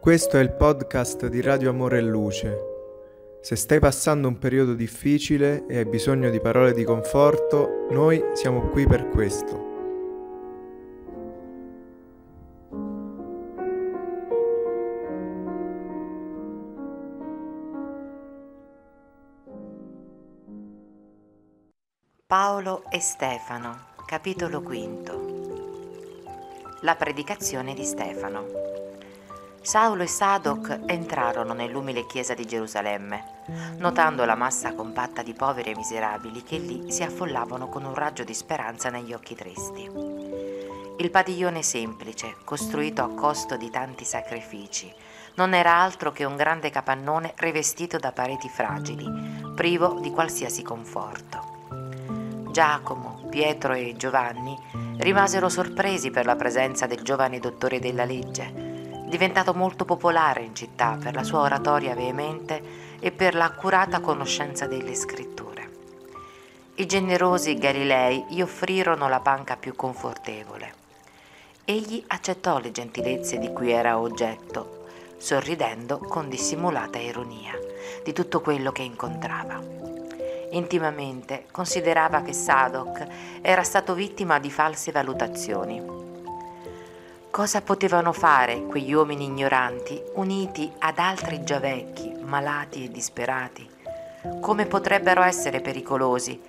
[0.00, 2.58] Questo è il podcast di Radio Amore e Luce.
[3.42, 8.70] Se stai passando un periodo difficile e hai bisogno di parole di conforto, noi siamo
[8.70, 9.68] qui per questo.
[22.26, 25.28] Paolo e Stefano, capitolo quinto.
[26.80, 28.69] La predicazione di Stefano.
[29.70, 33.44] Saulo e Sadoc entrarono nell'umile chiesa di Gerusalemme,
[33.76, 38.24] notando la massa compatta di poveri e miserabili che lì si affollavano con un raggio
[38.24, 39.88] di speranza negli occhi tristi.
[40.98, 44.92] Il padiglione semplice, costruito a costo di tanti sacrifici,
[45.34, 49.06] non era altro che un grande capannone rivestito da pareti fragili,
[49.54, 52.48] privo di qualsiasi conforto.
[52.50, 54.58] Giacomo, Pietro e Giovanni
[54.96, 58.69] rimasero sorpresi per la presenza del giovane dottore della legge,
[59.10, 62.62] diventato molto popolare in città per la sua oratoria veemente
[63.00, 65.68] e per l'accurata conoscenza delle scritture.
[66.76, 70.72] I generosi Galilei gli offrirono la panca più confortevole.
[71.64, 74.86] Egli accettò le gentilezze di cui era oggetto,
[75.18, 77.52] sorridendo con dissimulata ironia
[78.02, 79.60] di tutto quello che incontrava.
[80.52, 83.06] Intimamente considerava che Sadok
[83.42, 86.09] era stato vittima di false valutazioni.
[87.30, 93.68] Cosa potevano fare quegli uomini ignoranti uniti ad altri già vecchi, malati e disperati?
[94.40, 96.40] Come potrebbero essere pericolosi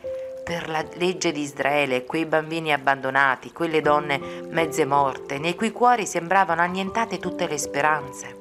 [0.43, 4.17] per la legge di Israele quei bambini abbandonati, quelle donne
[4.49, 8.39] mezze morte, nei cui cuori sembravano annientate tutte le speranze?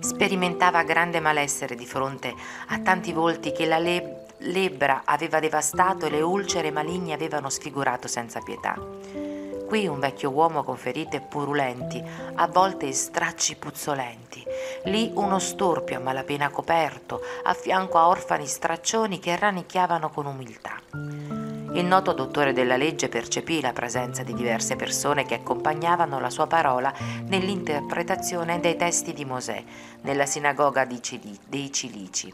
[0.00, 2.34] Sperimentava grande malessere di fronte
[2.68, 8.08] a tanti volti che la le- lebbra aveva devastato e le ulcere maligne avevano sfigurato
[8.08, 9.35] senza pietà.
[9.66, 12.00] Qui un vecchio uomo con ferite purulenti,
[12.34, 14.44] a volte stracci puzzolenti.
[14.84, 20.80] Lì uno storpio a malapena coperto, a fianco a orfani straccioni che rannicchiavano con umiltà.
[20.92, 26.46] Il noto dottore della legge percepì la presenza di diverse persone che accompagnavano la sua
[26.46, 26.94] parola
[27.26, 29.62] nell'interpretazione dei testi di Mosè
[30.02, 32.32] nella sinagoga dei Cilici.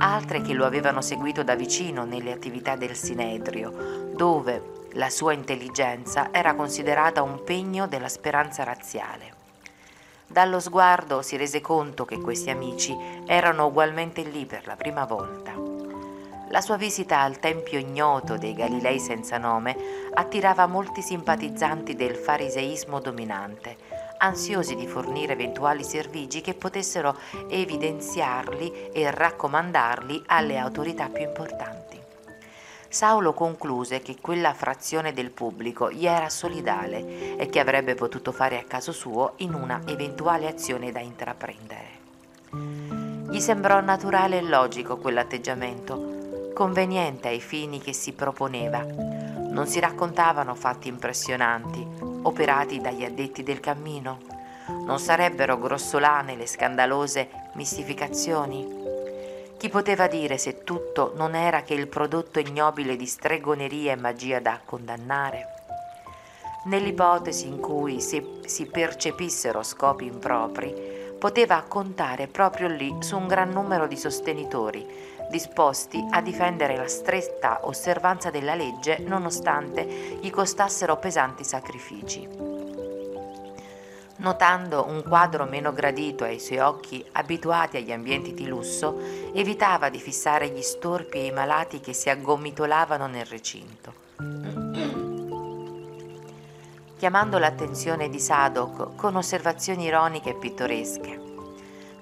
[0.00, 6.30] Altre che lo avevano seguito da vicino nelle attività del Sinedrio, dove la sua intelligenza
[6.32, 9.36] era considerata un pegno della speranza razziale.
[10.26, 15.54] Dallo sguardo si rese conto che questi amici erano ugualmente lì per la prima volta.
[16.48, 19.76] La sua visita al tempio ignoto dei Galilei senza nome
[20.14, 23.76] attirava molti simpatizzanti del fariseismo dominante,
[24.18, 27.16] ansiosi di fornire eventuali servigi che potessero
[27.48, 31.97] evidenziarli e raccomandarli alle autorità più importanti.
[32.90, 38.58] Saulo concluse che quella frazione del pubblico gli era solidale e che avrebbe potuto fare
[38.58, 41.96] a caso suo in una eventuale azione da intraprendere.
[43.30, 48.82] Gli sembrò naturale e logico quell'atteggiamento, conveniente ai fini che si proponeva.
[48.82, 51.86] Non si raccontavano fatti impressionanti,
[52.22, 54.18] operati dagli addetti del cammino.
[54.86, 58.77] Non sarebbero grossolane le scandalose mistificazioni.
[59.58, 64.38] Chi poteva dire se tutto non era che il prodotto ignobile di stregoneria e magia
[64.38, 65.46] da condannare?
[66.66, 70.72] Nell'ipotesi in cui si, si percepissero scopi impropri,
[71.18, 74.86] poteva contare proprio lì su un gran numero di sostenitori
[75.28, 82.57] disposti a difendere la stretta osservanza della legge nonostante gli costassero pesanti sacrifici.
[84.20, 88.98] Notando un quadro meno gradito ai suoi occhi abituati agli ambienti di lusso,
[89.32, 94.06] evitava di fissare gli storpi e i malati che si aggomitolavano nel recinto.
[96.98, 101.26] Chiamando l'attenzione di Sadok con osservazioni ironiche e pittoresche.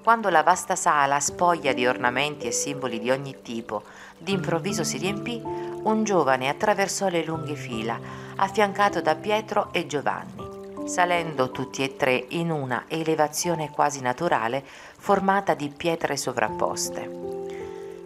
[0.01, 3.83] Quando la vasta sala, spoglia di ornamenti e simboli di ogni tipo,
[4.17, 7.99] d'improvviso si riempì, un giovane attraversò le lunghe fila,
[8.37, 10.46] affiancato da Pietro e Giovanni,
[10.87, 14.63] salendo tutti e tre in una elevazione quasi naturale
[14.97, 17.09] formata di pietre sovrapposte.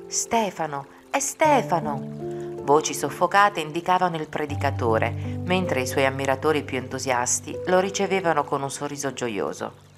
[0.08, 2.60] Stefano, è Stefano!
[2.64, 8.70] Voci soffocate indicavano il predicatore, mentre i suoi ammiratori più entusiasti lo ricevevano con un
[8.70, 9.90] sorriso gioioso.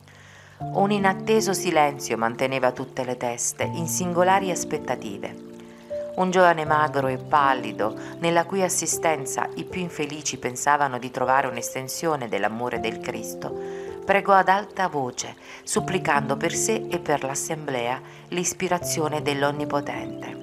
[0.59, 5.42] Un inatteso silenzio manteneva tutte le teste, in singolari aspettative.
[6.15, 12.27] Un giovane magro e pallido, nella cui assistenza i più infelici pensavano di trovare un'estensione
[12.27, 13.51] dell'amore del Cristo,
[14.05, 20.41] pregò ad alta voce, supplicando per sé e per l'assemblea l'ispirazione dell'Onnipotente.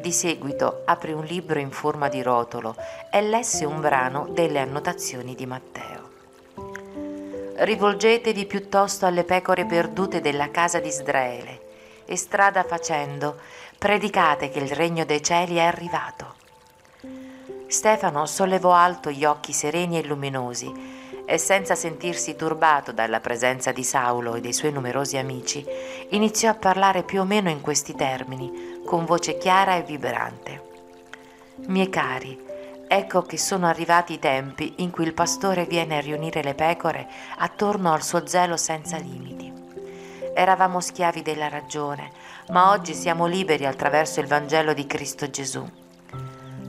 [0.00, 2.76] Di seguito aprì un libro in forma di rotolo
[3.10, 6.08] e lesse un brano delle annotazioni di Matteo.
[7.56, 11.66] Rivolgetevi piuttosto alle pecore perdute della casa di Israele
[12.04, 13.36] e strada facendo,
[13.78, 16.34] predicate che il regno dei cieli è arrivato.
[17.68, 23.84] Stefano sollevò alto gli occhi sereni e luminosi e senza sentirsi turbato dalla presenza di
[23.84, 25.64] Saulo e dei suoi numerosi amici,
[26.10, 30.62] iniziò a parlare più o meno in questi termini, con voce chiara e vibrante.
[31.66, 32.36] Miei cari,
[32.88, 37.06] ecco che sono arrivati i tempi in cui il pastore viene a riunire le pecore
[37.36, 39.52] attorno al suo zelo senza limiti.
[40.34, 42.10] Eravamo schiavi della ragione,
[42.50, 45.66] ma oggi siamo liberi attraverso il Vangelo di Cristo Gesù.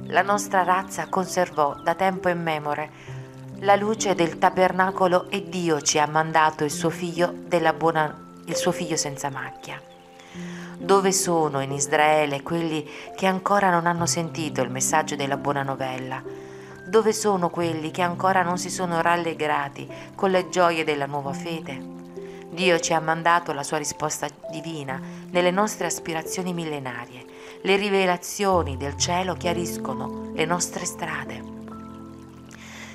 [0.07, 3.17] La nostra razza conservò da tempo immemore
[3.59, 7.33] la luce del tabernacolo e Dio ci ha mandato il suo figlio,
[7.77, 8.13] buona,
[8.45, 9.81] il suo figlio senza macchia.
[10.77, 16.21] Dove sono in Israele quelli che ancora non hanno sentito il messaggio della buona novella?
[16.87, 21.97] Dove sono quelli che ancora non si sono rallegrati con le gioie della nuova fede?
[22.49, 24.99] Dio ci ha mandato la sua risposta divina
[25.31, 27.25] nelle nostre aspirazioni millenarie.
[27.61, 31.57] Le rivelazioni del cielo chiariscono le nostre strade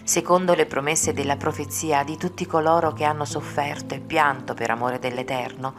[0.05, 4.99] secondo le promesse della profezia di tutti coloro che hanno sofferto e pianto per amore
[4.99, 5.75] dell'Eterno,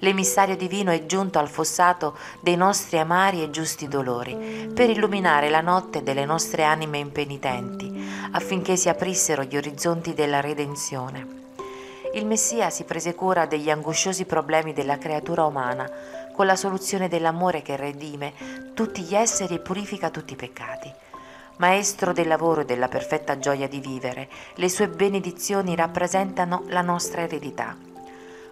[0.00, 5.60] l'emissario divino è giunto al fossato dei nostri amari e giusti dolori, per illuminare la
[5.60, 11.46] notte delle nostre anime impenitenti, affinché si aprissero gli orizzonti della redenzione.
[12.14, 15.88] Il Messia si prese cura degli angosciosi problemi della creatura umana,
[16.32, 18.32] con la soluzione dell'amore che redime
[18.72, 20.90] tutti gli esseri e purifica tutti i peccati.
[21.58, 27.22] Maestro del lavoro e della perfetta gioia di vivere, le sue benedizioni rappresentano la nostra
[27.22, 27.76] eredità.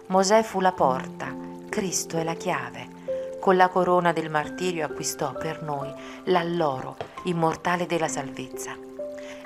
[0.07, 1.33] Mosè fu la porta,
[1.69, 2.95] Cristo è la chiave.
[3.39, 5.91] Con la corona del martirio acquistò per noi
[6.25, 8.86] l'alloro immortale della salvezza.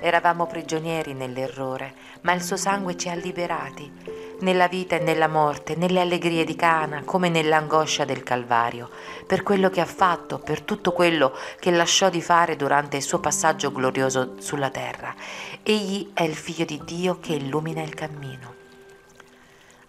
[0.03, 3.91] Eravamo prigionieri nell'errore, ma il suo sangue ci ha liberati
[4.39, 8.89] nella vita e nella morte, nelle allegrie di Cana come nell'angoscia del Calvario,
[9.27, 13.19] per quello che ha fatto, per tutto quello che lasciò di fare durante il suo
[13.19, 15.13] passaggio glorioso sulla terra.
[15.61, 18.60] Egli è il figlio di Dio che illumina il cammino.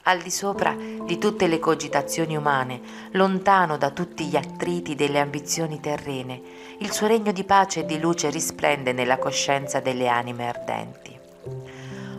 [0.05, 2.81] Al di sopra di tutte le cogitazioni umane,
[3.13, 6.43] lontano da tutti gli attriti delle ambizioni terrene,
[6.79, 11.17] il suo regno di pace e di luce risplende nella coscienza delle anime ardenti.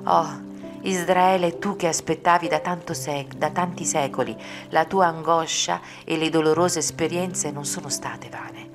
[0.06, 0.42] Oh,
[0.84, 4.34] Israele, tu che aspettavi da, sec- da tanti secoli,
[4.70, 8.70] la tua angoscia e le dolorose esperienze non sono state vane.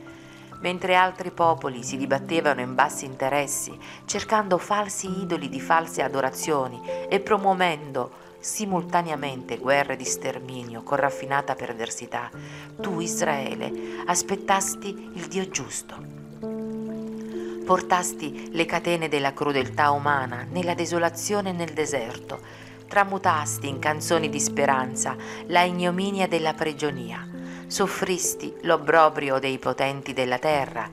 [0.60, 6.78] Mentre altri popoli si dibattevano in bassi interessi, cercando falsi idoli di false adorazioni
[7.08, 12.30] e promuovendo simultaneamente guerre di sterminio con raffinata perversità,
[12.80, 15.96] tu Israele aspettasti il Dio giusto.
[17.64, 22.40] Portasti le catene della crudeltà umana nella desolazione e nel deserto,
[22.88, 25.14] tramutasti in canzoni di speranza
[25.46, 27.28] la ignominia della prigionia,
[27.66, 30.88] soffristi l'obbrobrio dei potenti della terra,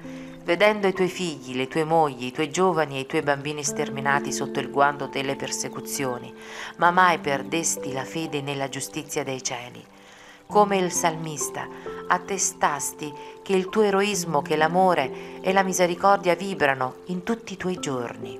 [0.45, 4.31] vedendo i tuoi figli, le tue mogli, i tuoi giovani e i tuoi bambini sterminati
[4.31, 6.31] sotto il guando delle persecuzioni,
[6.77, 9.83] ma mai perdesti la fede nella giustizia dei cieli.
[10.45, 11.67] Come il salmista,
[12.07, 13.11] attestasti
[13.41, 18.39] che il tuo eroismo, che l'amore e la misericordia vibrano in tutti i tuoi giorni.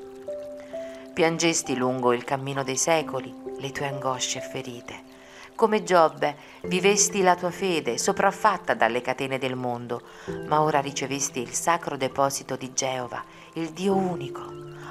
[1.11, 5.14] Piangesti lungo il cammino dei secoli le tue angosce ferite.
[5.55, 10.01] Come Giobbe vivesti la tua fede sopraffatta dalle catene del mondo,
[10.47, 14.41] ma ora ricevesti il sacro deposito di Geova, il Dio unico.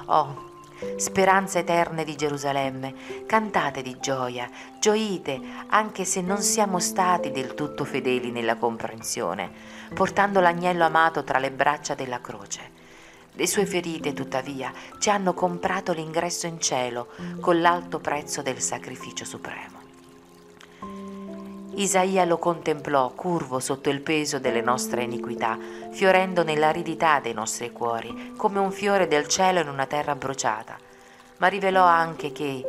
[0.07, 0.63] Oh,
[0.97, 2.95] speranze eterne di Gerusalemme,
[3.27, 4.49] cantate di gioia,
[4.81, 9.51] gioite, anche se non siamo stati del tutto fedeli nella comprensione,
[9.93, 12.71] portando l'agnello amato tra le braccia della croce.
[13.33, 17.09] Le sue ferite, tuttavia, ci hanno comprato l'ingresso in cielo
[17.41, 19.84] con l'alto prezzo del sacrificio supremo.
[21.77, 25.59] Isaia lo contemplò curvo sotto il peso delle nostre iniquità,
[25.91, 30.79] fiorendo nell'aridità dei nostri cuori, come un fiore del cielo in una terra bruciata,
[31.39, 32.63] ma rivelò anche che,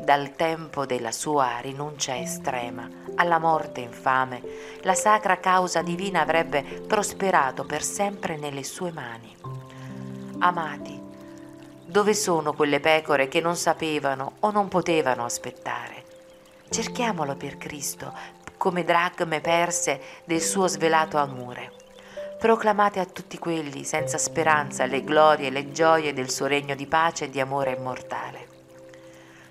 [0.00, 4.40] dal tempo della sua rinuncia estrema alla morte infame,
[4.82, 9.34] la sacra causa divina avrebbe prosperato per sempre nelle sue mani.
[10.38, 11.00] Amati,
[11.86, 16.02] dove sono quelle pecore che non sapevano o non potevano aspettare?
[16.68, 18.12] Cerchiamolo per Cristo,
[18.64, 21.72] come dracme perse del suo svelato amore.
[22.38, 26.86] Proclamate a tutti quelli senza speranza le glorie e le gioie del suo regno di
[26.86, 28.48] pace e di amore immortale.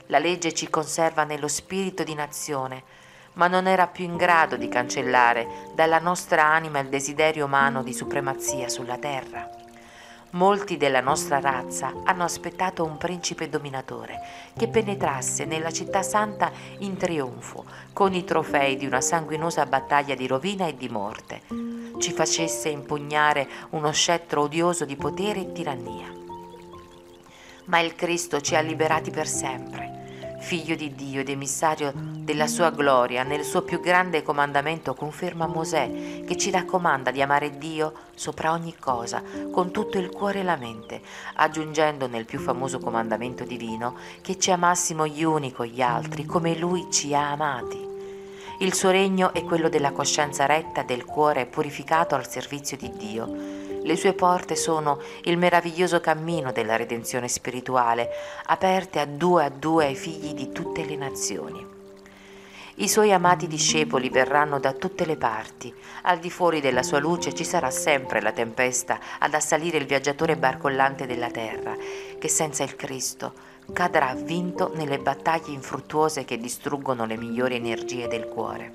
[0.08, 2.82] La legge ci conserva nello spirito di nazione,
[3.34, 7.94] ma non era più in grado di cancellare dalla nostra anima il desiderio umano di
[7.94, 9.63] supremazia sulla terra.
[10.34, 14.20] Molti della nostra razza hanno aspettato un principe dominatore
[14.58, 20.26] che penetrasse nella città santa in trionfo, con i trofei di una sanguinosa battaglia di
[20.26, 21.42] rovina e di morte,
[22.00, 26.12] ci facesse impugnare uno scettro odioso di potere e tirannia.
[27.66, 30.03] Ma il Cristo ci ha liberati per sempre
[30.44, 36.24] figlio di Dio ed emissario della sua gloria, nel suo più grande comandamento conferma Mosè
[36.26, 40.58] che ci raccomanda di amare Dio sopra ogni cosa, con tutto il cuore e la
[40.58, 41.02] mente,
[41.36, 46.58] aggiungendo nel più famoso comandamento divino che ci amassimo gli uni con gli altri come
[46.58, 47.92] Lui ci ha amati.
[48.60, 53.63] Il suo regno è quello della coscienza retta del cuore purificato al servizio di Dio
[53.84, 58.10] le sue porte sono il meraviglioso cammino della redenzione spirituale,
[58.46, 61.68] aperte a due a due ai figli di tutte le nazioni.
[62.78, 65.72] I suoi amati discepoli verranno da tutte le parti.
[66.04, 70.38] Al di fuori della sua luce ci sarà sempre la tempesta ad assalire il viaggiatore
[70.38, 71.76] barcollante della terra,
[72.18, 73.34] che senza il Cristo
[73.74, 78.74] cadrà vinto nelle battaglie infruttuose che distruggono le migliori energie del cuore.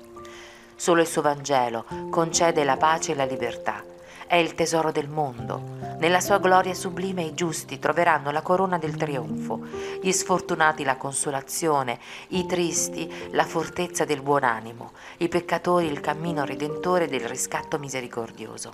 [0.75, 3.83] Solo il suo Vangelo concede la pace e la libertà
[4.29, 5.77] è il tesoro del mondo.
[5.97, 9.59] Nella sua gloria sublime i giusti troveranno la corona del trionfo,
[9.99, 16.45] gli sfortunati la consolazione, i tristi la fortezza del buon animo, i peccatori il cammino
[16.45, 18.71] redentore del riscatto misericordioso.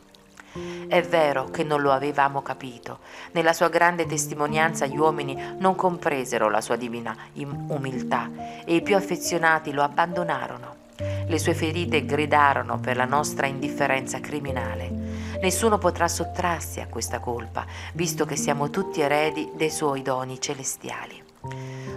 [0.88, 3.00] È vero che non lo avevamo capito.
[3.32, 8.30] Nella sua grande testimonianza gli uomini non compresero la sua divina umiltà
[8.66, 10.76] e i più affezionati lo abbandonarono.
[10.98, 15.06] Le sue ferite gridarono per la nostra indifferenza criminale.
[15.46, 21.24] Nessuno potrà sottrarsi a questa colpa, visto che siamo tutti eredi dei suoi doni celestiali.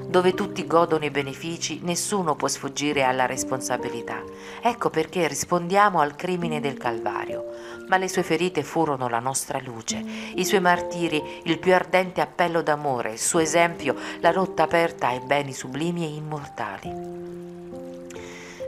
[0.06, 4.22] Dove tutti godono i benefici, nessuno può sfuggire alla responsabilità.
[4.60, 7.46] Ecco perché rispondiamo al crimine del Calvario.
[7.88, 12.60] Ma le sue ferite furono la nostra luce, i suoi martiri il più ardente appello
[12.60, 17.38] d'amore, il suo esempio la rotta aperta ai beni sublimi e immortali.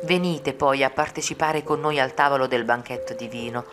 [0.05, 3.65] Venite poi a partecipare con noi al tavolo del banchetto divino,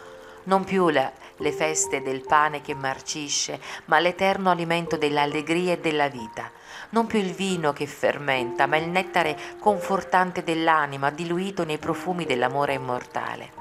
[0.47, 6.07] non più la, le feste del pane che marcisce, ma l'eterno alimento dell'allegria e della
[6.09, 6.51] vita.
[6.89, 12.73] Non più il vino che fermenta, ma il nettare confortante dell'anima, diluito nei profumi dell'amore
[12.73, 13.56] immortale.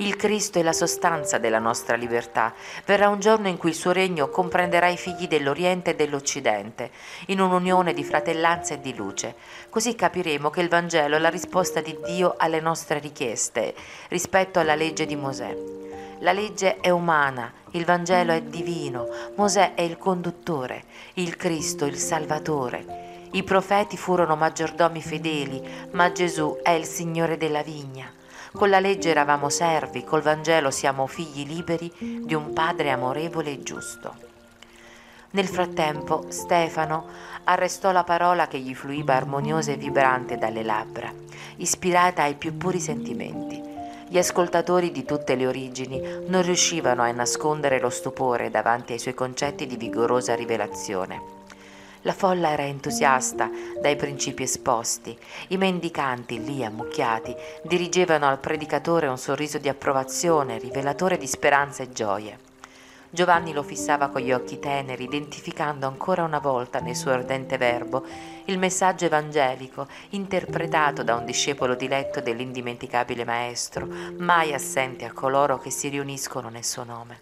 [0.00, 2.54] Il Cristo è la sostanza della nostra libertà.
[2.84, 6.92] Verrà un giorno in cui il suo regno comprenderà i figli dell'Oriente e dell'Occidente,
[7.26, 9.34] in un'unione di fratellanza e di luce.
[9.68, 13.74] Così capiremo che il Vangelo è la risposta di Dio alle nostre richieste
[14.08, 15.56] rispetto alla legge di Mosè.
[16.20, 21.96] La legge è umana, il Vangelo è divino, Mosè è il conduttore, il Cristo il
[21.96, 23.26] Salvatore.
[23.32, 28.12] I profeti furono maggiordomi fedeli, ma Gesù è il Signore della vigna.
[28.58, 31.92] Con la legge eravamo servi, col Vangelo siamo figli liberi
[32.24, 34.16] di un Padre amorevole e giusto.
[35.30, 37.06] Nel frattempo Stefano
[37.44, 41.08] arrestò la parola che gli fluiva armoniosa e vibrante dalle labbra,
[41.58, 43.62] ispirata ai più puri sentimenti.
[44.08, 49.14] Gli ascoltatori di tutte le origini non riuscivano a nascondere lo stupore davanti ai suoi
[49.14, 51.37] concetti di vigorosa rivelazione.
[52.02, 53.50] La folla era entusiasta
[53.80, 55.18] dai principi esposti.
[55.48, 61.90] I mendicanti, lì ammucchiati, dirigevano al predicatore un sorriso di approvazione, rivelatore di speranza e
[61.90, 62.38] gioie.
[63.10, 68.04] Giovanni lo fissava con gli occhi teneri, identificando ancora una volta nel suo ardente verbo
[68.44, 73.88] il messaggio evangelico interpretato da un discepolo diletto dell'indimenticabile Maestro,
[74.18, 77.20] mai assente a coloro che si riuniscono nel suo nome.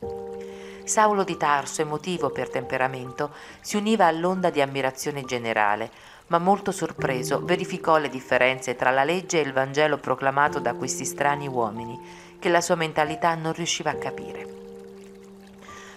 [0.87, 5.91] Saulo di Tarso, emotivo per temperamento, si univa all'onda di ammirazione generale,
[6.29, 11.05] ma molto sorpreso verificò le differenze tra la legge e il Vangelo proclamato da questi
[11.05, 11.99] strani uomini,
[12.39, 14.47] che la sua mentalità non riusciva a capire.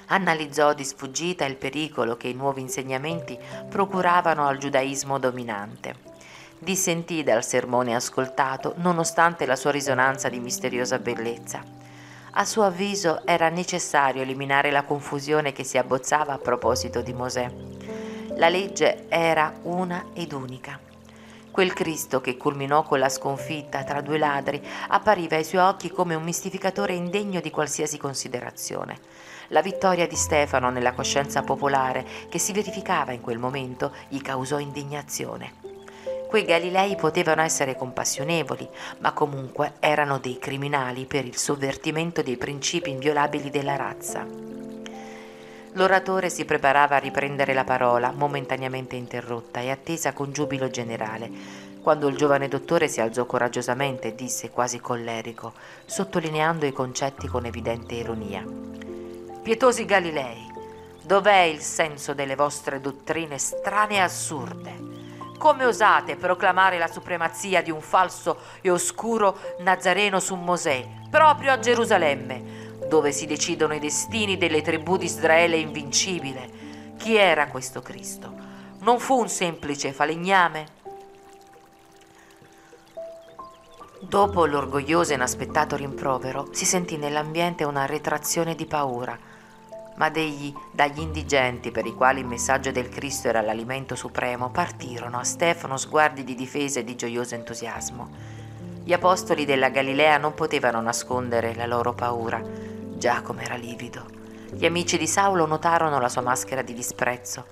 [0.08, 3.38] Analizzò di sfuggita il pericolo che i nuovi insegnamenti
[3.70, 5.94] procuravano al giudaismo dominante.
[6.58, 11.78] Dissentì dal sermone ascoltato, nonostante la sua risonanza di misteriosa bellezza.
[12.32, 17.52] A suo avviso era necessario eliminare la confusione che si abbozzava a proposito di Mosè.
[18.36, 20.80] La legge era una ed unica.
[21.50, 26.14] Quel Cristo che culminò con la sconfitta tra due ladri appariva ai suoi occhi come
[26.14, 29.00] un mistificatore indegno di qualsiasi considerazione.
[29.48, 34.60] La vittoria di Stefano nella coscienza popolare che si verificava in quel momento gli causò
[34.60, 35.59] indignazione.
[36.30, 38.70] Quei Galilei potevano essere compassionevoli,
[39.00, 44.28] ma comunque erano dei criminali per il sovvertimento dei principi inviolabili della razza.
[45.72, 51.32] L'oratore si preparava a riprendere la parola, momentaneamente interrotta e attesa con giubilo generale,
[51.82, 55.54] quando il giovane dottore si alzò coraggiosamente e disse quasi collerico,
[55.86, 58.46] sottolineando i concetti con evidente ironia.
[59.42, 60.46] Pietosi Galilei,
[61.02, 65.09] Dov'è il senso delle vostre dottrine strane e assurde?
[65.40, 71.60] Come osate proclamare la supremazia di un falso e oscuro Nazareno su Mosè, proprio a
[71.60, 76.94] Gerusalemme, dove si decidono i destini delle tribù di Israele invincibile?
[76.98, 78.34] Chi era questo Cristo?
[78.80, 80.66] Non fu un semplice falegname?
[84.02, 89.18] Dopo l'orgoglioso e inaspettato rimprovero, si sentì nell'ambiente una retrazione di paura,
[90.00, 95.20] ma degli, dagli indigenti, per i quali il messaggio del Cristo era l'alimento supremo, partirono
[95.20, 98.10] a Stefano sguardi di difesa e di gioioso entusiasmo.
[98.82, 102.42] Gli apostoli della Galilea non potevano nascondere la loro paura.
[102.42, 104.06] Giacomo era livido.
[104.52, 107.46] Gli amici di Saulo notarono la sua maschera di disprezzo.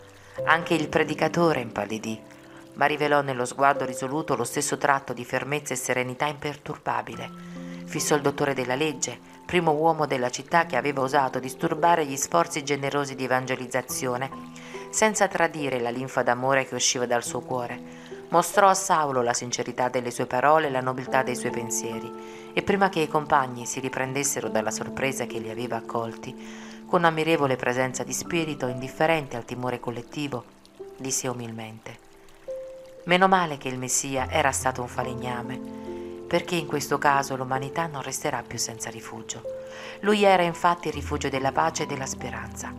[0.46, 2.36] Anche il predicatore impallidì
[2.78, 7.30] ma rivelò nello sguardo risoluto lo stesso tratto di fermezza e serenità imperturbabile.
[7.86, 12.66] Fissò il dottore della legge, primo uomo della città che aveva osato disturbare gli sforzi
[12.66, 14.30] generosi di evangelizzazione,
[14.90, 17.80] senza tradire la linfa d'amore che usciva dal suo cuore.
[18.28, 22.62] Mostrò a Saulo la sincerità delle sue parole e la nobiltà dei suoi pensieri, e
[22.62, 28.04] prima che i compagni si riprendessero dalla sorpresa che li aveva accolti, con ammirevole presenza
[28.04, 30.44] di spirito indifferente al timore collettivo,
[30.98, 31.98] disse umilmente
[33.06, 35.97] Meno male che il Messia era stato un falegname,
[36.28, 39.42] perché in questo caso l'umanità non resterà più senza rifugio.
[40.02, 42.72] Lui era infatti il rifugio della pace e della speranza.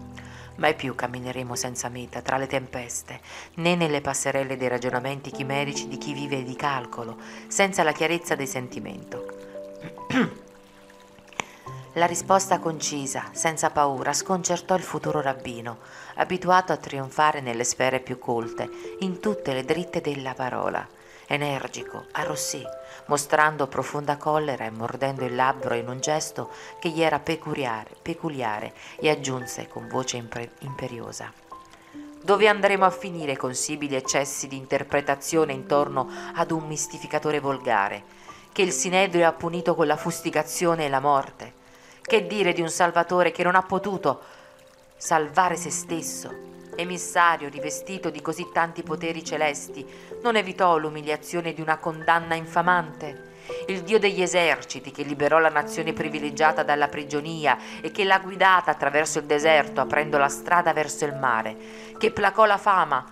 [0.56, 3.20] Mai più cammineremo senza meta tra le tempeste,
[3.54, 8.48] né nelle passerelle dei ragionamenti chimerici di chi vive di calcolo, senza la chiarezza del
[8.48, 9.24] sentimento.
[11.94, 15.78] La risposta concisa, senza paura, sconcertò il futuro rabbino,
[16.16, 18.68] abituato a trionfare nelle sfere più colte,
[19.00, 20.86] in tutte le dritte della parola.
[21.30, 22.64] Energico, arrossì,
[23.06, 28.72] mostrando profonda collera e mordendo il labbro in un gesto che gli era peculiare, peculiare
[28.98, 31.30] e aggiunse con voce imper- imperiosa.
[32.22, 38.02] Dove andremo a finire con simili eccessi di interpretazione intorno ad un mistificatore volgare,
[38.50, 41.52] che il Sinedrio ha punito con la fustigazione e la morte?
[42.00, 44.22] Che dire di un Salvatore che non ha potuto
[44.96, 46.48] salvare se stesso?
[46.74, 49.84] Emissario rivestito di così tanti poteri celesti,
[50.22, 53.26] non evitò l'umiliazione di una condanna infamante?
[53.66, 58.70] Il Dio degli eserciti che liberò la nazione privilegiata dalla prigionia e che l'ha guidata
[58.70, 61.56] attraverso il deserto aprendo la strada verso il mare,
[61.98, 63.04] che placò la fama,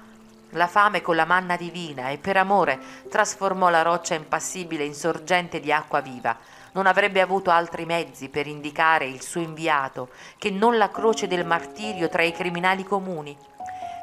[0.50, 5.60] la fame con la manna divina e per amore trasformò la roccia impassibile in sorgente
[5.60, 6.36] di acqua viva,
[6.72, 11.46] non avrebbe avuto altri mezzi per indicare il suo inviato che non la croce del
[11.46, 13.36] martirio tra i criminali comuni.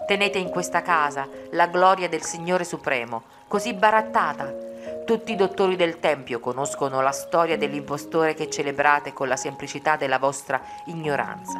[0.05, 4.53] Tenete in questa casa la gloria del Signore Supremo, così barattata.
[5.05, 10.19] Tutti i dottori del Tempio conoscono la storia dell'impostore che celebrate con la semplicità della
[10.19, 11.57] vostra ignoranza.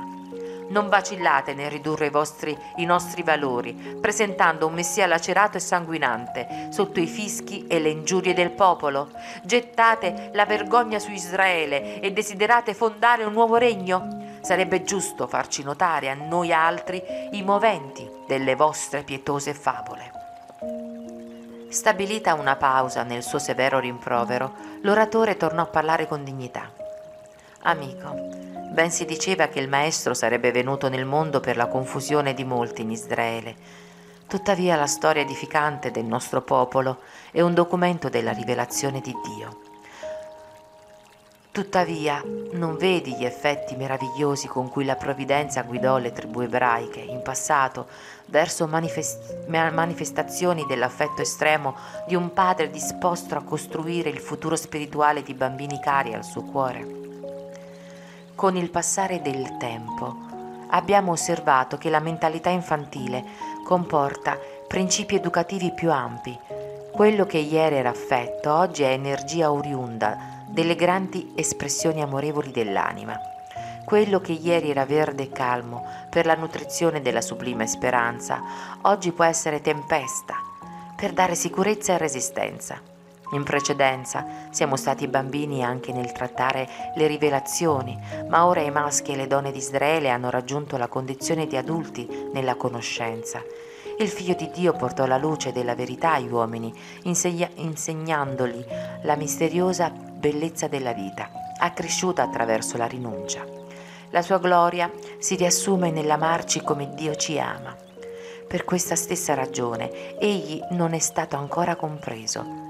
[0.67, 6.67] Non vacillate nel ridurre i, vostri, i nostri valori, presentando un Messia lacerato e sanguinante
[6.69, 9.10] sotto i fischi e le ingiurie del popolo.
[9.43, 14.39] Gettate la vergogna su Israele e desiderate fondare un nuovo regno?
[14.41, 17.01] Sarebbe giusto farci notare a noi altri
[17.32, 20.12] i moventi delle vostre pietose favole.
[21.69, 26.71] Stabilita una pausa nel suo severo rimprovero, l'oratore tornò a parlare con dignità.
[27.63, 32.43] Amico, Ben si diceva che il Maestro sarebbe venuto nel mondo per la confusione di
[32.43, 33.55] molti in Israele.
[34.27, 39.59] Tuttavia la storia edificante del nostro popolo è un documento della rivelazione di Dio.
[41.51, 42.19] Tuttavia
[42.53, 47.86] non vedi gli effetti meravigliosi con cui la provvidenza guidò le tribù ebraiche in passato
[48.34, 51.76] verso manifest- manifestazioni dell'affetto estremo
[52.08, 57.02] di un padre disposto a costruire il futuro spirituale di bambini cari al suo cuore.
[58.34, 60.15] Con il passare del tempo
[60.69, 63.24] abbiamo osservato che la mentalità infantile
[63.63, 64.36] comporta
[64.67, 66.36] principi educativi più ampi.
[66.91, 70.17] Quello che ieri era affetto oggi è energia oriunda
[70.48, 73.33] delle grandi espressioni amorevoli dell'anima.
[73.86, 78.41] Quello che ieri era verde e calmo per la nutrizione della sublime speranza,
[78.84, 80.36] oggi può essere tempesta
[80.96, 82.82] per dare sicurezza e resistenza.
[83.34, 89.15] In precedenza siamo stati bambini anche nel trattare le rivelazioni, ma ora i maschi e
[89.15, 93.41] le donne di Israele hanno raggiunto la condizione di adulti nella conoscenza.
[94.00, 98.65] Il Figlio di Dio portò la luce della verità agli uomini, insegna- insegnandoli
[99.02, 103.62] la misteriosa bellezza della vita, accresciuta attraverso la rinuncia.
[104.13, 107.76] La sua gloria si riassume nell'amarci come Dio ci ama.
[108.47, 112.63] Per questa stessa ragione egli non è stato ancora compreso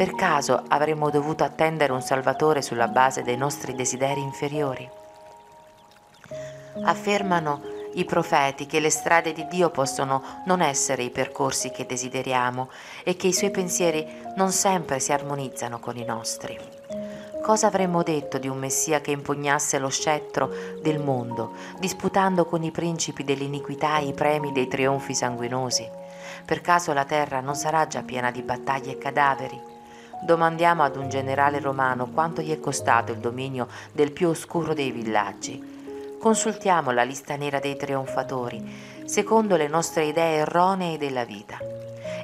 [0.00, 4.88] per caso avremmo dovuto attendere un Salvatore sulla base dei nostri desideri inferiori?
[6.84, 7.60] Affermano
[7.96, 12.70] i profeti che le strade di Dio possono non essere i percorsi che desideriamo
[13.04, 16.58] e che i suoi pensieri non sempre si armonizzano con i nostri.
[17.50, 22.70] Cosa avremmo detto di un Messia che impugnasse lo scettro del mondo, disputando con i
[22.70, 25.84] principi dell'iniquità i premi dei trionfi sanguinosi?
[26.44, 29.60] Per caso la terra non sarà già piena di battaglie e cadaveri?
[30.22, 34.92] Domandiamo ad un generale romano quanto gli è costato il dominio del più oscuro dei
[34.92, 35.79] villaggi
[36.20, 38.62] Consultiamo la lista nera dei trionfatori,
[39.06, 41.56] secondo le nostre idee erronee della vita.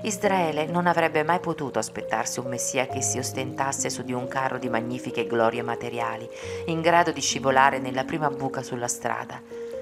[0.02, 4.58] Israele non avrebbe mai potuto aspettarsi un Messia che si ostentasse su di un carro
[4.58, 6.28] di magnifiche glorie materiali,
[6.66, 9.40] in grado di scivolare nella prima buca sulla strada.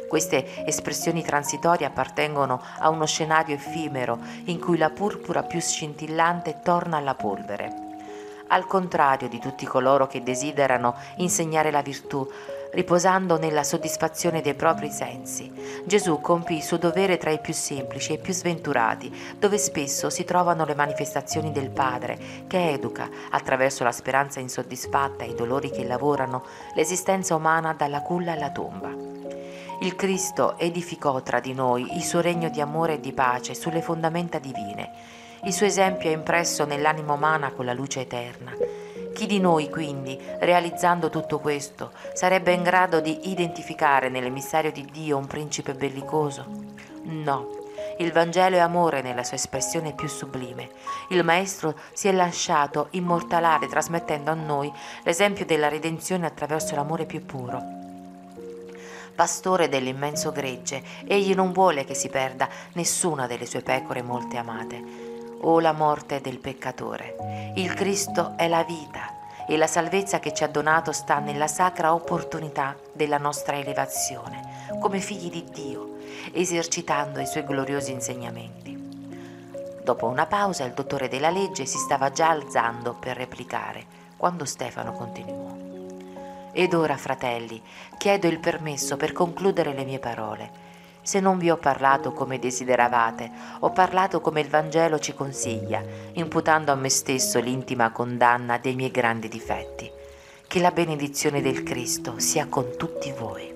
[0.09, 6.99] Queste espressioni transitorie appartengono a uno scenario effimero in cui la purpura più scintillante torna
[6.99, 7.83] alla polvere.
[8.47, 12.31] Al contrario di tutti coloro che desiderano insegnare la virtù,
[12.75, 15.51] riposando nella soddisfazione dei propri sensi.
[15.85, 20.25] Gesù compì il suo dovere tra i più semplici e più sventurati, dove spesso si
[20.25, 25.85] trovano le manifestazioni del Padre, che educa, attraverso la speranza insoddisfatta e i dolori che
[25.85, 28.91] lavorano, l'esistenza umana dalla culla alla tomba.
[29.81, 33.83] Il Cristo edificò tra di noi il suo regno di amore e di pace sulle
[33.83, 34.91] fondamenta divine.
[35.45, 38.53] Il suo esempio è impresso nell'anima umana con la luce eterna.
[39.15, 45.17] Chi di noi quindi, realizzando tutto questo, sarebbe in grado di identificare nell'emissario di Dio
[45.17, 46.45] un principe bellicoso?
[47.05, 47.49] No,
[47.99, 50.71] il Vangelo è amore nella sua espressione più sublime.
[51.11, 54.73] Il Maestro si è lasciato immortalare trasmettendo a noi
[55.05, 57.63] l'esempio della redenzione attraverso l'amore più puro.
[59.15, 65.04] Pastore dell'immenso gregge, egli non vuole che si perda nessuna delle sue pecore molte amate
[65.45, 67.53] o la morte del peccatore.
[67.55, 69.13] Il Cristo è la vita
[69.47, 75.01] e la salvezza che ci ha donato sta nella sacra opportunità della nostra elevazione come
[75.01, 75.97] figli di Dio,
[76.33, 78.73] esercitando i suoi gloriosi insegnamenti.
[79.83, 83.85] Dopo una pausa il dottore della legge si stava già alzando per replicare,
[84.17, 85.53] quando Stefano continuò.
[86.53, 87.61] Ed ora, fratelli,
[87.99, 90.64] chiedo il permesso per concludere le mie parole
[91.05, 96.73] se non vi ho parlato come desideravate, ho parlato come il Vangelo ci consiglia, imputando
[96.73, 99.91] a me stesso l'intima condanna dei miei grandi difetti.
[100.47, 103.53] Che la benedizione del Cristo sia con tutti voi.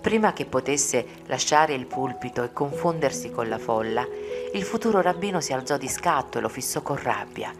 [0.00, 4.06] Prima che potesse lasciare il pulpito e confondersi con la folla,
[4.52, 7.52] il futuro rabbino si alzò di scatto e lo fissò con rabbia.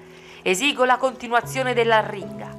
[0.42, 2.56] Esigo la continuazione della ringa.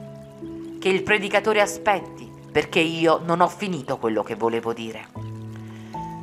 [0.80, 5.27] Che il predicatore aspetti, perché io non ho finito quello che volevo dire.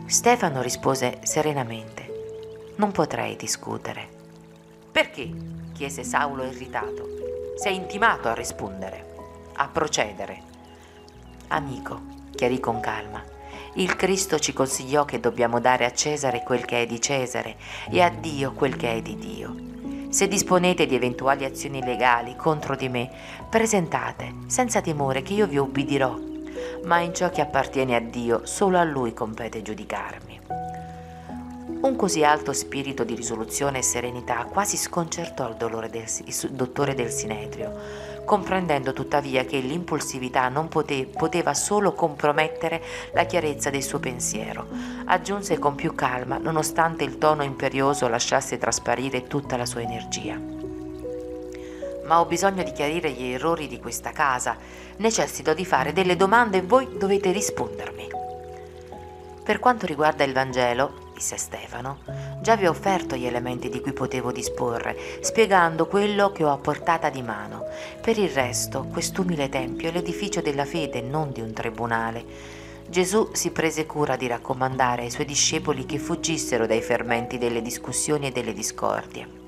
[0.06, 4.06] Stefano rispose serenamente, non potrei discutere.
[4.92, 5.30] Perché?
[5.72, 7.08] chiese Saulo irritato.
[7.56, 9.14] Sei intimato a rispondere,
[9.54, 10.42] a procedere.
[11.48, 12.02] Amico,
[12.34, 13.24] chiarì con calma,
[13.74, 17.56] il Cristo ci consigliò che dobbiamo dare a Cesare quel che è di Cesare
[17.90, 19.54] e a Dio quel che è di Dio.
[20.10, 23.10] Se disponete di eventuali azioni legali contro di me,
[23.48, 26.32] presentate, senza timore che io vi ubbidirò
[26.84, 30.40] ma in ciò che appartiene a Dio solo a Lui compete giudicarmi.
[31.84, 35.56] Un così alto spirito di risoluzione e serenità quasi sconcertò il,
[35.90, 37.72] del, il dottore del Sinedrio,
[38.24, 44.66] comprendendo tuttavia che l'impulsività non pote, poteva solo compromettere la chiarezza del suo pensiero.
[45.04, 50.53] Aggiunse con più calma, nonostante il tono imperioso lasciasse trasparire tutta la sua energia
[52.06, 54.56] ma ho bisogno di chiarire gli errori di questa casa.
[54.96, 58.08] Necessito di fare delle domande e voi dovete rispondermi.
[59.44, 61.98] Per quanto riguarda il Vangelo, disse Stefano,
[62.40, 66.56] già vi ho offerto gli elementi di cui potevo disporre, spiegando quello che ho a
[66.56, 67.66] portata di mano.
[68.00, 72.24] Per il resto, quest'umile tempio è l'edificio della fede, non di un tribunale.
[72.88, 78.28] Gesù si prese cura di raccomandare ai suoi discepoli che fuggissero dai fermenti delle discussioni
[78.28, 79.43] e delle discordie.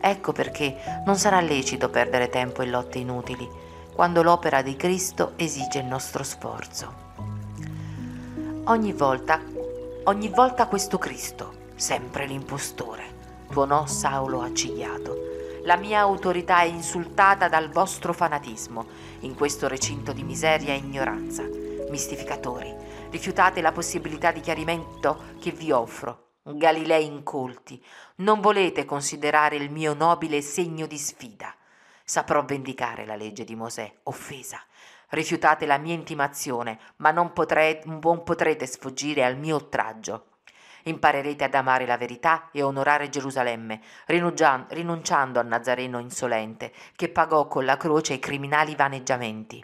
[0.00, 3.48] Ecco perché non sarà lecito perdere tempo in lotte inutili,
[3.94, 7.06] quando l'opera di Cristo esige il nostro sforzo.
[8.64, 9.40] Ogni volta,
[10.04, 13.02] ogni volta questo Cristo, sempre l'impostore,
[13.50, 15.16] tuonò Saulo accigliato.
[15.64, 18.86] La mia autorità è insultata dal vostro fanatismo
[19.20, 21.42] in questo recinto di miseria e ignoranza.
[21.90, 22.72] Mistificatori,
[23.10, 27.82] rifiutate la possibilità di chiarimento che vi offro Galilei incolti,
[28.16, 31.54] non volete considerare il mio nobile segno di sfida.
[32.04, 34.62] Saprò vendicare la legge di Mosè, offesa.
[35.10, 40.24] Rifiutate la mia intimazione, ma non, potrete, non potrete sfuggire al mio oltraggio.
[40.84, 47.66] Imparerete ad amare la verità e onorare Gerusalemme, rinunciando al Nazareno insolente che pagò con
[47.66, 49.62] la croce i criminali vaneggiamenti.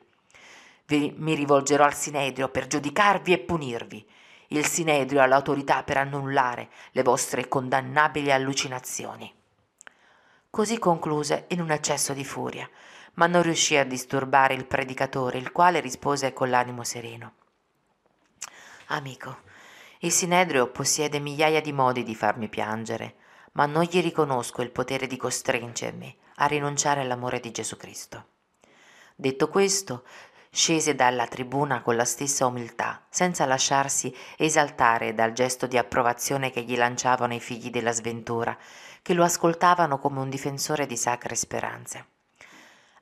[0.86, 4.06] Vi, mi rivolgerò al Sinedrio per giudicarvi e punirvi.
[4.54, 9.34] Il Sinedrio ha l'autorità per annullare le vostre condannabili allucinazioni.
[10.48, 12.70] Così concluse in un eccesso di furia,
[13.14, 17.32] ma non riuscì a disturbare il predicatore, il quale rispose con l'animo sereno.
[18.86, 19.38] Amico,
[19.98, 23.16] il Sinedrio possiede migliaia di modi di farmi piangere,
[23.54, 28.26] ma non gli riconosco il potere di costringermi a rinunciare all'amore di Gesù Cristo.
[29.16, 30.04] Detto questo,
[30.54, 36.62] scese dalla tribuna con la stessa umiltà, senza lasciarsi esaltare dal gesto di approvazione che
[36.62, 38.56] gli lanciavano i figli della sventura,
[39.02, 42.06] che lo ascoltavano come un difensore di sacre speranze.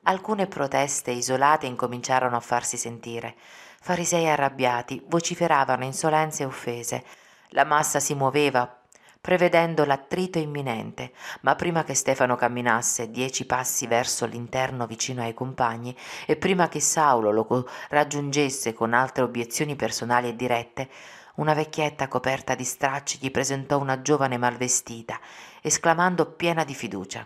[0.05, 3.35] Alcune proteste isolate incominciarono a farsi sentire.
[3.81, 7.05] Farisei arrabbiati vociferavano insolenze e offese.
[7.49, 8.82] La massa si muoveva
[9.23, 15.95] prevedendo l'attrito imminente, ma prima che Stefano camminasse dieci passi verso l'interno vicino ai compagni
[16.25, 20.89] e prima che Saulo lo raggiungesse con altre obiezioni personali e dirette,
[21.35, 25.17] una vecchietta coperta di stracci gli presentò una giovane malvestita,
[25.61, 27.25] esclamando piena di fiducia.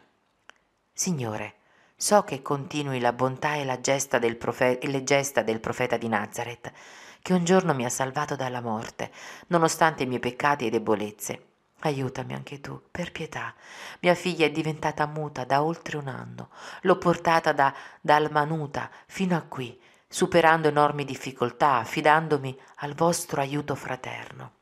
[0.94, 1.56] Signore,
[1.96, 6.08] so che continui la bontà e, la gesta profe- e le gesta del profeta di
[6.08, 6.72] Nazareth,
[7.24, 9.10] che un giorno mi ha salvato dalla morte,
[9.48, 11.47] nonostante i miei peccati e debolezze.
[11.82, 13.54] Aiutami anche tu, per pietà.
[14.00, 16.50] Mia figlia è diventata muta da oltre un anno.
[16.82, 23.76] L'ho portata da, da Almanuta fino a qui, superando enormi difficoltà, affidandomi al vostro aiuto
[23.76, 24.54] fraterno.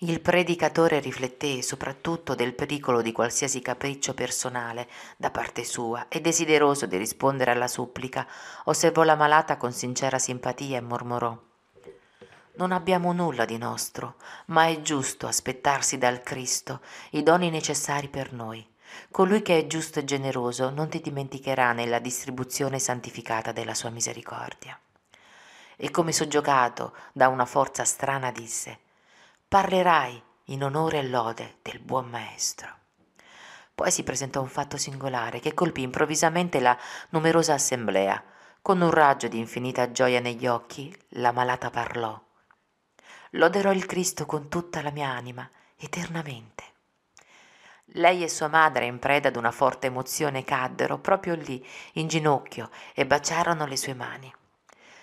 [0.00, 6.86] Il predicatore rifletté soprattutto del pericolo di qualsiasi capriccio personale da parte sua e desideroso
[6.86, 8.26] di rispondere alla supplica,
[8.64, 11.45] osservò la malata con sincera simpatia e mormorò
[12.56, 14.16] non abbiamo nulla di nostro,
[14.46, 18.66] ma è giusto aspettarsi dal Cristo i doni necessari per noi.
[19.10, 24.78] Colui che è giusto e generoso non ti dimenticherà nella distribuzione santificata della sua misericordia.
[25.76, 28.78] E come soggiogato da una forza strana disse,
[29.46, 32.68] parlerai in onore e lode del buon maestro.
[33.74, 36.76] Poi si presentò un fatto singolare che colpì improvvisamente la
[37.10, 38.22] numerosa assemblea.
[38.62, 42.18] Con un raggio di infinita gioia negli occhi, la malata parlò
[43.36, 46.64] loderò il Cristo con tutta la mia anima, eternamente.
[47.90, 52.70] Lei e sua madre, in preda ad una forte emozione, caddero proprio lì, in ginocchio,
[52.94, 54.32] e baciarono le sue mani.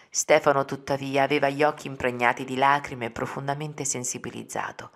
[0.09, 4.91] Stefano, tuttavia, aveva gli occhi impregnati di lacrime e profondamente sensibilizzato.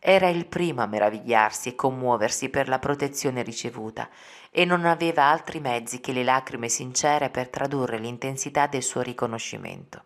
[0.00, 4.08] Era il primo a meravigliarsi e commuoversi per la protezione ricevuta
[4.50, 10.04] e non aveva altri mezzi che le lacrime sincere per tradurre l'intensità del suo riconoscimento.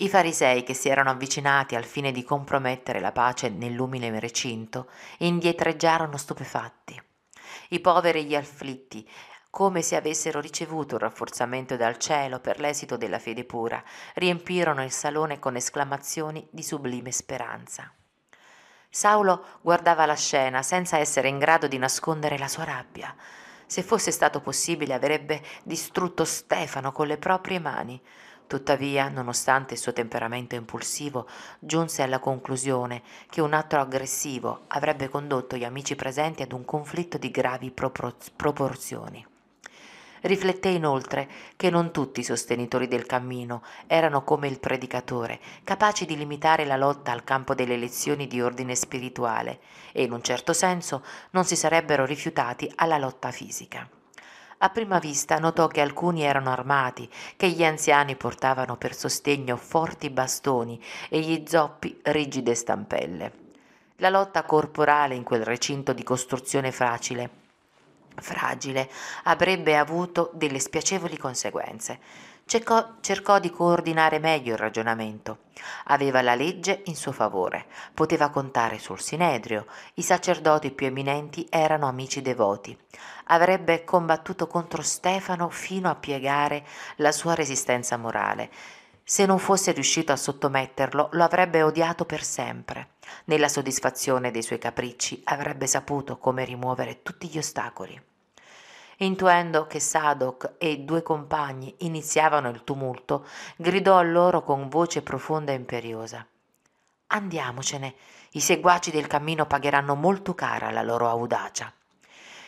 [0.00, 6.16] I farisei che si erano avvicinati al fine di compromettere la pace nell'umile recinto indietreggiarono
[6.16, 7.00] stupefatti.
[7.70, 9.06] I poveri e gli afflitti,
[9.50, 13.82] come se avessero ricevuto un rafforzamento dal cielo per l'esito della fede pura,
[14.14, 17.92] riempirono il salone con esclamazioni di sublime speranza.
[18.88, 23.14] Saulo guardava la scena senza essere in grado di nascondere la sua rabbia.
[23.66, 28.02] Se fosse stato possibile avrebbe distrutto Stefano con le proprie mani,
[28.50, 31.28] Tuttavia, nonostante il suo temperamento impulsivo,
[31.60, 37.16] giunse alla conclusione che un atto aggressivo avrebbe condotto gli amici presenti ad un conflitto
[37.16, 39.24] di gravi propor- proporzioni.
[40.22, 46.16] Rifletté inoltre che non tutti i sostenitori del cammino erano come il predicatore, capaci di
[46.16, 49.60] limitare la lotta al campo delle lezioni di ordine spirituale
[49.92, 53.88] e in un certo senso non si sarebbero rifiutati alla lotta fisica.
[54.62, 60.10] A prima vista notò che alcuni erano armati, che gli anziani portavano per sostegno forti
[60.10, 63.32] bastoni e gli zoppi rigide stampelle.
[63.96, 67.30] La lotta corporale in quel recinto di costruzione fragile,
[68.16, 68.90] fragile
[69.22, 71.98] avrebbe avuto delle spiacevoli conseguenze.
[72.50, 75.42] Cercò, cercò, di coordinare meglio il ragionamento.
[75.84, 81.86] Aveva la legge in suo favore, poteva contare sul Sinedrio, i sacerdoti più eminenti erano
[81.86, 82.76] amici devoti.
[83.26, 88.50] Avrebbe combattuto contro Stefano fino a piegare la sua resistenza morale.
[89.04, 92.94] Se non fosse riuscito a sottometterlo, lo avrebbe odiato per sempre.
[93.26, 98.09] Nella soddisfazione dei suoi capricci avrebbe saputo come rimuovere tutti gli ostacoli.
[99.02, 105.52] Intuendo che Sadok e due compagni iniziavano il tumulto, gridò a loro con voce profonda
[105.52, 106.26] e imperiosa.
[107.06, 107.94] Andiamocene,
[108.32, 111.72] i seguaci del cammino pagheranno molto cara la loro audacia.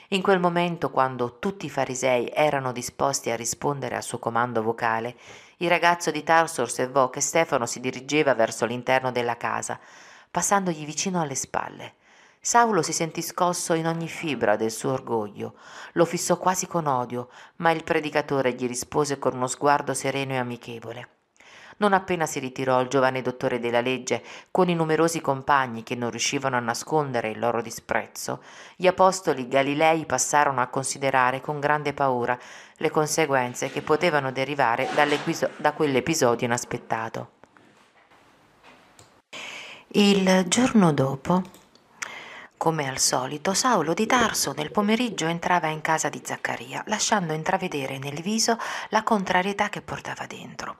[0.08, 5.16] In quel momento, quando tutti i farisei erano disposti a rispondere al suo comando vocale,
[5.56, 9.80] il ragazzo di Tarso osservò che Stefano si dirigeva verso l'interno della casa,
[10.30, 11.94] passandogli vicino alle spalle.
[12.44, 15.54] Saulo si sentì scosso in ogni fibra del suo orgoglio,
[15.92, 17.28] lo fissò quasi con odio,
[17.58, 21.08] ma il predicatore gli rispose con uno sguardo sereno e amichevole.
[21.76, 26.10] Non appena si ritirò il giovane dottore della legge, con i numerosi compagni che non
[26.10, 28.42] riuscivano a nascondere il loro disprezzo,
[28.74, 32.36] gli apostoli Galilei passarono a considerare con grande paura
[32.78, 34.88] le conseguenze che potevano derivare
[35.58, 37.30] da quell'episodio inaspettato.
[39.94, 41.60] Il giorno dopo,
[42.62, 47.98] come al solito, Saulo di Tarso nel pomeriggio entrava in casa di Zaccaria, lasciando intravedere
[47.98, 48.56] nel viso
[48.90, 50.76] la contrarietà che portava dentro.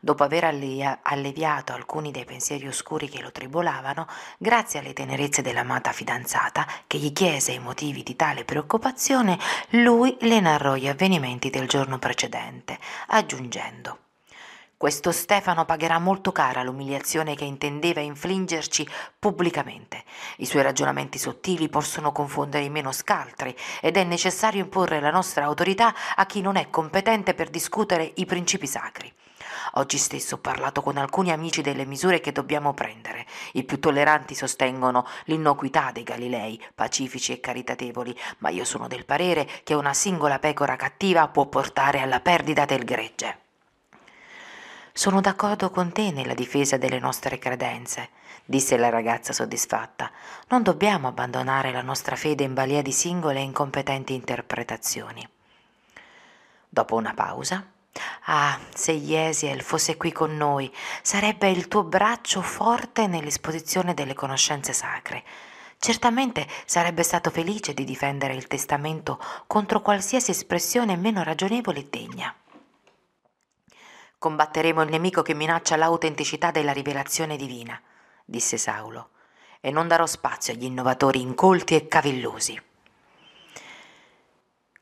[0.00, 6.66] Dopo aver alleviato alcuni dei pensieri oscuri che lo tribolavano, grazie alle tenerezze dell'amata fidanzata,
[6.88, 9.38] che gli chiese i motivi di tale preoccupazione,
[9.68, 13.98] lui le narrò gli avvenimenti del giorno precedente, aggiungendo
[14.80, 18.88] questo Stefano pagherà molto cara l'umiliazione che intendeva infliggerci
[19.18, 20.04] pubblicamente.
[20.38, 25.44] I suoi ragionamenti sottili possono confondere i meno scaltri ed è necessario imporre la nostra
[25.44, 29.12] autorità a chi non è competente per discutere i principi sacri.
[29.72, 33.26] Oggi stesso ho parlato con alcuni amici delle misure che dobbiamo prendere.
[33.52, 39.46] I più tolleranti sostengono l'innocuità dei Galilei, pacifici e caritatevoli, ma io sono del parere
[39.62, 43.39] che una singola pecora cattiva può portare alla perdita del gregge.
[45.00, 48.10] Sono d'accordo con te nella difesa delle nostre credenze,
[48.44, 50.10] disse la ragazza soddisfatta.
[50.48, 55.26] Non dobbiamo abbandonare la nostra fede in balia di singole e incompetenti interpretazioni.
[56.68, 57.66] Dopo una pausa,
[58.24, 64.74] Ah, se Jesiel fosse qui con noi, sarebbe il tuo braccio forte nell'esposizione delle conoscenze
[64.74, 65.24] sacre.
[65.78, 72.34] Certamente sarebbe stato felice di difendere il testamento contro qualsiasi espressione meno ragionevole e degna.
[74.20, 77.80] Combatteremo il nemico che minaccia l'autenticità della rivelazione divina,
[78.22, 79.12] disse Saulo,
[79.62, 82.60] e non darò spazio agli innovatori incolti e cavillosi.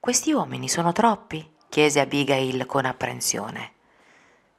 [0.00, 1.54] Questi uomini sono troppi?
[1.68, 3.74] chiese Abigail con apprensione.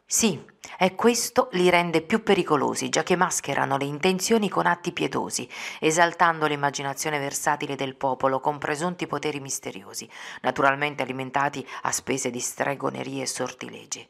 [0.06, 0.42] Sì,
[0.78, 5.46] e questo li rende più pericolosi, già che mascherano le intenzioni con atti pietosi,
[5.82, 13.24] esaltando l'immaginazione versatile del popolo con presunti poteri misteriosi, naturalmente alimentati a spese di stregonerie
[13.24, 14.10] e sortilegi.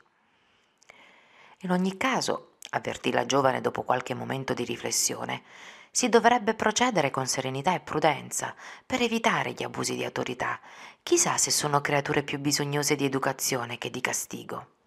[1.63, 5.43] In ogni caso, avvertì la giovane dopo qualche momento di riflessione,
[5.91, 10.59] si dovrebbe procedere con serenità e prudenza per evitare gli abusi di autorità.
[11.03, 14.78] Chissà se sono creature più bisognose di educazione che di castigo.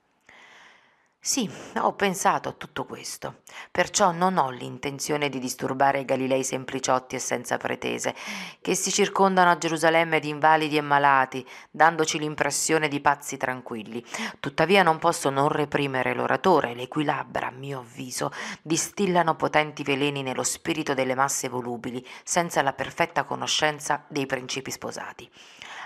[1.25, 7.15] Sì, ho pensato a tutto questo, perciò non ho l'intenzione di disturbare i Galilei sempliciotti
[7.15, 8.13] e senza pretese,
[8.61, 14.05] che si circondano a Gerusalemme di invalidi e malati, dandoci l'impressione di pazzi tranquilli.
[14.41, 20.25] Tuttavia non posso non reprimere l'oratore, le cui labbra, a mio avviso, distillano potenti veleni
[20.25, 25.31] nello spirito delle masse volubili, senza la perfetta conoscenza dei principi sposati.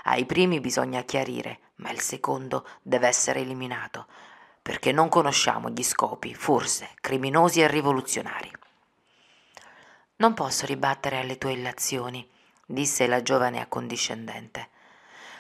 [0.05, 4.07] Ai primi bisogna chiarire, ma il secondo deve essere eliminato
[4.67, 8.51] perché non conosciamo gli scopi, forse, criminosi e rivoluzionari.
[10.17, 12.29] Non posso ribattere alle tue illazioni,
[12.67, 14.71] disse la giovane accondiscendente.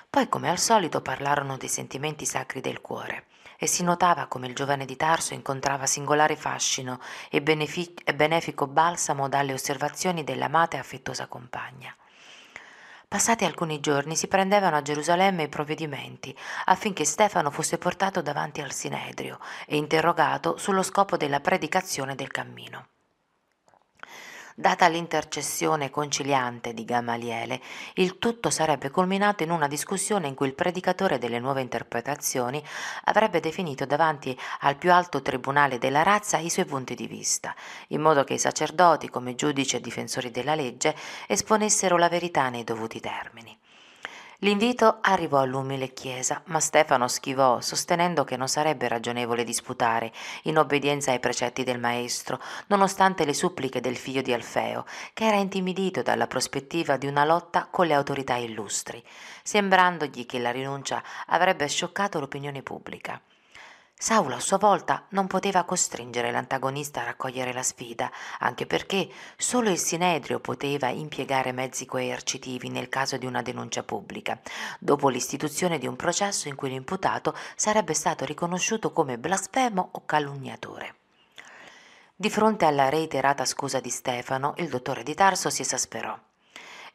[0.08, 3.24] Poi, come al solito, parlarono dei sentimenti sacri del cuore
[3.58, 8.68] e si notava come il giovane di Tarso incontrava singolare fascino e, benefic- e benefico
[8.68, 11.92] balsamo dalle osservazioni dell'amata e affettuosa compagna.
[13.16, 18.72] Passati alcuni giorni si prendevano a Gerusalemme i provvedimenti affinché Stefano fosse portato davanti al
[18.72, 22.95] Sinedrio e interrogato sullo scopo della predicazione del cammino.
[24.58, 27.60] Data l'intercessione conciliante di Gamaliele,
[27.96, 32.64] il tutto sarebbe culminato in una discussione in cui il predicatore delle nuove interpretazioni
[33.04, 37.54] avrebbe definito davanti al più alto tribunale della razza i suoi punti di vista,
[37.88, 42.64] in modo che i sacerdoti, come giudici e difensori della legge, esponessero la verità nei
[42.64, 43.54] dovuti termini.
[44.40, 51.10] L'invito arrivò all'umile chiesa, ma Stefano schivò, sostenendo che non sarebbe ragionevole disputare, in obbedienza
[51.10, 56.26] ai precetti del maestro, nonostante le suppliche del figlio di Alfeo, che era intimidito dalla
[56.26, 59.02] prospettiva di una lotta con le autorità illustri,
[59.42, 63.18] sembrandogli che la rinuncia avrebbe scioccato l'opinione pubblica.
[63.98, 69.70] Saulo a sua volta non poteva costringere l'antagonista a raccogliere la sfida, anche perché solo
[69.70, 74.38] il Sinedrio poteva impiegare mezzi coercitivi nel caso di una denuncia pubblica,
[74.78, 80.94] dopo l'istituzione di un processo in cui l'imputato sarebbe stato riconosciuto come blasfemo o calunniatore.
[82.14, 86.16] Di fronte alla reiterata scusa di Stefano, il dottore di Tarso si esasperò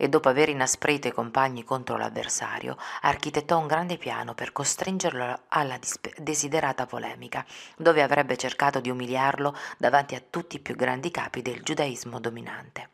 [0.02, 5.78] e dopo aver inasprito i compagni contro l'avversario, architettò un grande piano per costringerlo alla
[6.18, 7.46] desiderata polemica,
[7.78, 12.90] dove avrebbe cercato di umiliarlo davanti a tutti i più grandi capi del giudaismo dominante.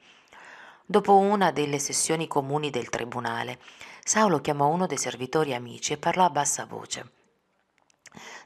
[0.86, 3.60] Dopo una delle sessioni comuni del tribunale,
[4.04, 7.12] Saulo chiamò uno dei servitori amici e parlò a bassa voce.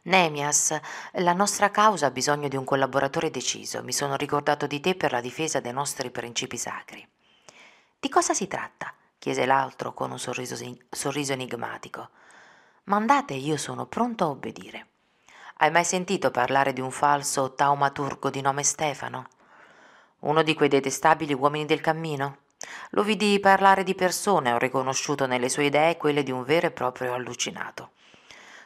[0.03, 0.79] Nemias,
[1.13, 3.81] la nostra causa ha bisogno di un collaboratore deciso.
[3.81, 7.07] Mi sono ricordato di te per la difesa dei nostri principi sacri.
[8.01, 8.91] Di cosa si tratta?
[9.19, 10.57] chiese l'altro con un sorriso,
[10.89, 12.09] sorriso enigmatico.
[12.85, 14.87] Mandate, io sono pronto a obbedire.
[15.57, 19.27] Hai mai sentito parlare di un falso taumaturgo di nome Stefano?
[20.21, 22.37] Uno di quei detestabili uomini del cammino?
[22.89, 26.71] Lo vidi parlare di persone, ho riconosciuto nelle sue idee quelle di un vero e
[26.71, 27.91] proprio allucinato.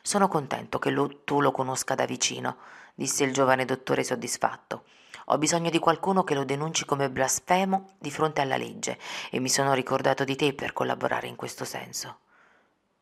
[0.01, 2.55] Sono contento che lo, tu lo conosca da vicino,
[2.93, 4.85] disse il giovane dottore soddisfatto.
[5.25, 8.99] Ho bisogno di qualcuno che lo denunci come blasfemo di fronte alla legge
[9.31, 12.19] e mi sono ricordato di te per collaborare in questo senso.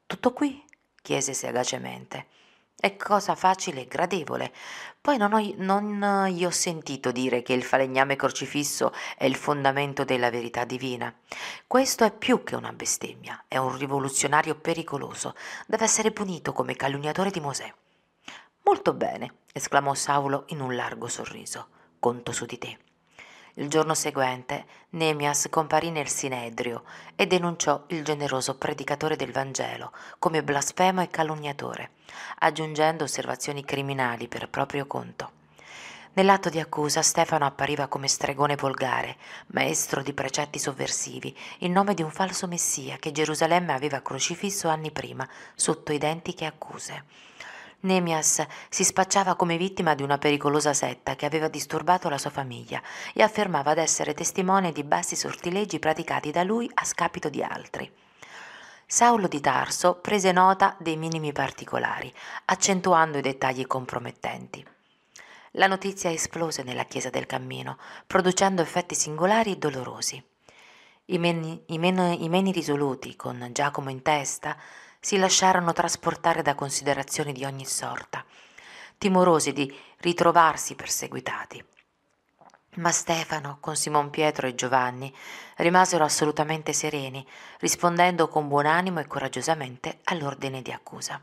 [0.06, 0.64] Tutto qui?
[1.02, 2.28] chiese sagacemente.
[2.76, 4.54] È cosa facile e gradevole.
[5.00, 10.06] Poi non, ho, non gli ho sentito dire che il falegname crocifisso è il fondamento
[10.06, 11.14] della verità divina.
[11.68, 15.36] Questo è più che una bestemmia, è un rivoluzionario pericoloso,
[15.68, 17.74] deve essere punito come calunniatore di Mosè.
[18.64, 21.68] Molto bene, esclamò Saulo in un largo sorriso.
[22.04, 22.78] Conto su di te.
[23.54, 26.84] Il giorno seguente Nemias comparì nel Sinedrio
[27.16, 31.92] e denunciò il generoso predicatore del Vangelo come blasfemo e calunniatore,
[32.40, 35.32] aggiungendo osservazioni criminali per proprio conto.
[36.16, 39.16] Nell'atto di accusa Stefano appariva come stregone volgare,
[39.54, 44.92] maestro di precetti sovversivi, in nome di un falso messia che Gerusalemme aveva crocifisso anni
[44.92, 45.26] prima
[45.56, 47.06] sotto identiche accuse.
[47.84, 52.82] Nemias si spacciava come vittima di una pericolosa setta che aveva disturbato la sua famiglia
[53.14, 57.92] e affermava d'essere testimone di bassi sortilegi praticati da lui a scapito di altri.
[58.86, 62.14] Saulo di Tarso prese nota dei minimi particolari,
[62.46, 64.66] accentuando i dettagli compromettenti.
[65.52, 67.78] La notizia esplose nella chiesa del cammino,
[68.08, 70.24] producendo effetti singolari e dolorosi.
[71.06, 74.56] I meni, i meni, i meni risoluti, con Giacomo in testa,
[75.04, 78.24] si lasciarono trasportare da considerazioni di ogni sorta,
[78.98, 81.62] timorosi di ritrovarsi perseguitati.
[82.76, 85.14] Ma Stefano, con Simon Pietro e Giovanni,
[85.58, 87.28] rimasero assolutamente sereni,
[87.60, 91.22] rispondendo con buon animo e coraggiosamente all'ordine di accusa.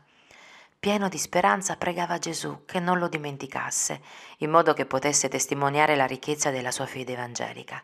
[0.79, 3.99] Pieno di speranza pregava Gesù che non lo dimenticasse,
[4.37, 7.83] in modo che potesse testimoniare la ricchezza della sua fede evangelica,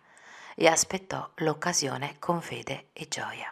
[0.56, 3.52] e aspettò l'occasione con fede e gioia.